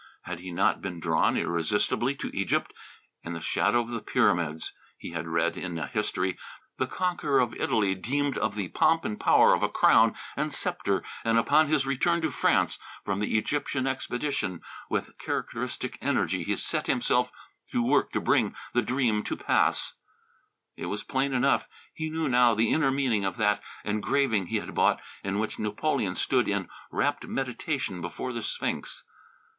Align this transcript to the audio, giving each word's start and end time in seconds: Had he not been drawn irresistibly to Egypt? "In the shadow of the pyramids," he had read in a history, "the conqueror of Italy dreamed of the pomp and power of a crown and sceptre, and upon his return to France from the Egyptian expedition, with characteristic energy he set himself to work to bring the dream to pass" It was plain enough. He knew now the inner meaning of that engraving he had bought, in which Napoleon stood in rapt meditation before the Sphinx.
Had 0.23 0.39
he 0.39 0.51
not 0.51 0.81
been 0.81 0.99
drawn 0.99 1.37
irresistibly 1.37 2.15
to 2.15 2.35
Egypt? 2.35 2.73
"In 3.21 3.33
the 3.33 3.39
shadow 3.39 3.81
of 3.81 3.91
the 3.91 4.01
pyramids," 4.01 4.73
he 4.97 5.11
had 5.11 5.27
read 5.27 5.55
in 5.55 5.77
a 5.77 5.85
history, 5.85 6.39
"the 6.79 6.87
conqueror 6.87 7.39
of 7.39 7.53
Italy 7.53 7.93
dreamed 7.93 8.35
of 8.35 8.55
the 8.55 8.69
pomp 8.69 9.05
and 9.05 9.19
power 9.19 9.53
of 9.53 9.61
a 9.61 9.69
crown 9.69 10.15
and 10.35 10.51
sceptre, 10.51 11.03
and 11.23 11.37
upon 11.37 11.67
his 11.67 11.85
return 11.85 12.19
to 12.23 12.31
France 12.31 12.79
from 13.05 13.19
the 13.19 13.37
Egyptian 13.37 13.85
expedition, 13.85 14.61
with 14.89 15.15
characteristic 15.19 15.99
energy 16.01 16.41
he 16.41 16.55
set 16.55 16.87
himself 16.87 17.31
to 17.71 17.83
work 17.83 18.11
to 18.11 18.19
bring 18.19 18.55
the 18.73 18.81
dream 18.81 19.21
to 19.21 19.37
pass" 19.37 19.93
It 20.77 20.87
was 20.87 21.03
plain 21.03 21.31
enough. 21.31 21.67
He 21.93 22.09
knew 22.09 22.27
now 22.27 22.55
the 22.55 22.73
inner 22.73 22.89
meaning 22.89 23.23
of 23.23 23.37
that 23.37 23.61
engraving 23.85 24.47
he 24.47 24.55
had 24.57 24.73
bought, 24.73 24.99
in 25.23 25.37
which 25.37 25.59
Napoleon 25.59 26.15
stood 26.15 26.47
in 26.47 26.69
rapt 26.89 27.27
meditation 27.27 28.01
before 28.01 28.33
the 28.33 28.41
Sphinx. 28.41 29.03